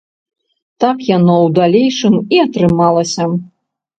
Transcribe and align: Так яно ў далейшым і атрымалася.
Так 0.83 1.03
яно 1.17 1.35
ў 1.45 1.51
далейшым 1.59 2.15
і 2.37 2.41
атрымалася. 2.47 3.29